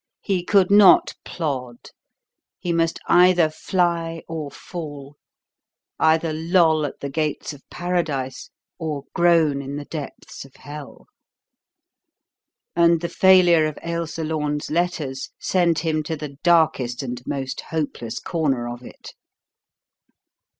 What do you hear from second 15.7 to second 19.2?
him to the darkest and most hopeless corner of it.